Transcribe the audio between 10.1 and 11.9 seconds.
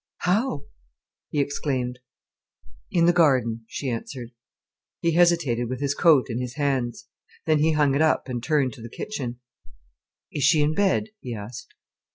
"Is she in bed?" he asked.